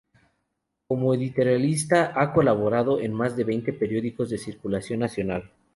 Como 0.87 1.13
editorialista, 1.13 2.11
ha 2.19 2.33
colaborado 2.33 2.99
en 2.99 3.13
más 3.13 3.37
de 3.37 3.43
veinte 3.43 3.71
periódicos 3.71 4.31
de 4.31 4.39
circulación 4.39 5.01
nacional. 5.01 5.51